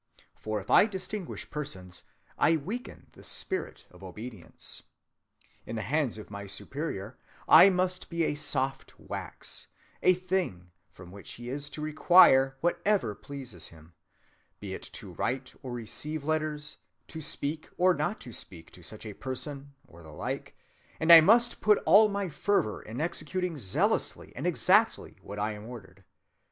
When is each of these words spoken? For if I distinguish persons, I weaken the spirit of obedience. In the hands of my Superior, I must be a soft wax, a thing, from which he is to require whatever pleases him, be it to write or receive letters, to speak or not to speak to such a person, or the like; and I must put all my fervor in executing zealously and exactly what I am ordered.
For 0.35 0.59
if 0.59 0.71
I 0.71 0.87
distinguish 0.87 1.47
persons, 1.51 2.05
I 2.35 2.57
weaken 2.57 3.05
the 3.11 3.21
spirit 3.21 3.85
of 3.91 4.03
obedience. 4.03 4.81
In 5.67 5.75
the 5.75 5.83
hands 5.83 6.17
of 6.17 6.31
my 6.31 6.47
Superior, 6.47 7.19
I 7.47 7.69
must 7.69 8.09
be 8.09 8.23
a 8.23 8.33
soft 8.33 8.99
wax, 8.99 9.67
a 10.01 10.15
thing, 10.15 10.71
from 10.91 11.11
which 11.11 11.33
he 11.33 11.49
is 11.49 11.69
to 11.69 11.81
require 11.83 12.57
whatever 12.61 13.13
pleases 13.13 13.67
him, 13.67 13.93
be 14.59 14.73
it 14.73 14.81
to 14.93 15.13
write 15.13 15.53
or 15.61 15.71
receive 15.71 16.23
letters, 16.23 16.77
to 17.09 17.21
speak 17.21 17.69
or 17.77 17.93
not 17.93 18.19
to 18.21 18.31
speak 18.33 18.71
to 18.71 18.81
such 18.81 19.05
a 19.05 19.13
person, 19.13 19.75
or 19.87 20.01
the 20.01 20.09
like; 20.09 20.57
and 20.99 21.13
I 21.13 21.21
must 21.21 21.61
put 21.61 21.77
all 21.85 22.09
my 22.09 22.27
fervor 22.27 22.81
in 22.81 22.99
executing 22.99 23.55
zealously 23.55 24.33
and 24.35 24.47
exactly 24.47 25.17
what 25.21 25.37
I 25.37 25.51
am 25.51 25.67
ordered. 25.67 26.03